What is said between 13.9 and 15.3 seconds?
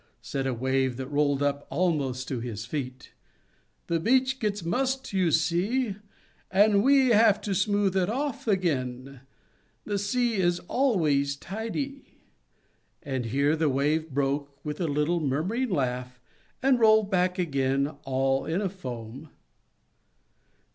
broke with a little,